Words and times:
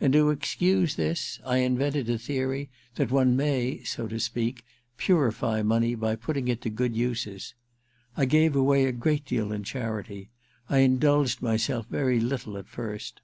And 0.00 0.14
to 0.14 0.30
excuse 0.30 0.96
this 0.96 1.40
I 1.44 1.58
invented 1.58 2.06
the 2.06 2.16
theory 2.16 2.70
that 2.94 3.10
one 3.10 3.36
may, 3.36 3.82
so 3.84 4.06
to 4.08 4.18
speak, 4.18 4.64
purify 4.96 5.60
money 5.60 5.94
by 5.94 6.16
putting 6.16 6.48
it 6.48 6.62
to 6.62 6.70
good 6.70 6.96
uses. 6.96 7.52
I 8.16 8.24
gave 8.24 8.56
away 8.56 8.86
a 8.86 8.92
great 8.92 9.26
deal 9.26 9.52
in 9.52 9.64
charity— 9.64 10.30
I 10.70 10.78
indulged 10.78 11.42
myself 11.42 11.86
very 11.86 12.18
little 12.18 12.56
at 12.56 12.66
first. 12.70 13.20